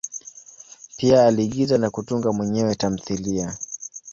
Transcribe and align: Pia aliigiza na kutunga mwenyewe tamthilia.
Pia 0.97 1.25
aliigiza 1.25 1.77
na 1.77 1.89
kutunga 1.89 2.31
mwenyewe 2.33 2.75
tamthilia. 2.75 3.57